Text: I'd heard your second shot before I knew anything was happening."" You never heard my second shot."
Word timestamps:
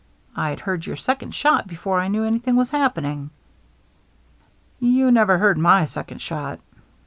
I'd 0.35 0.61
heard 0.61 0.83
your 0.87 0.95
second 0.95 1.35
shot 1.35 1.67
before 1.67 1.99
I 1.99 2.07
knew 2.07 2.23
anything 2.23 2.55
was 2.55 2.71
happening."" 2.71 3.29
You 4.95 5.11
never 5.11 5.37
heard 5.37 5.59
my 5.59 5.85
second 5.85 6.23
shot." 6.23 6.59